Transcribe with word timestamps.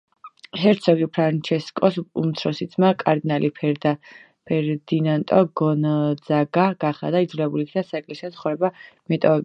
ჰერცოგი 0.59 1.07
ფრანჩესკოს 1.17 1.99
უმცროსი 2.21 2.67
ძმა 2.71 2.89
კარდინალი 3.03 3.51
ფერდინანდო 3.59 5.43
გონძაგა 5.63 6.67
გახდა 6.85 7.13
და 7.17 7.23
იძულებული 7.27 7.69
იქნა 7.69 7.87
საეკლესიო 7.93 8.35
ცხოვრება 8.39 8.75
მიეტოვებინა. 8.77 9.39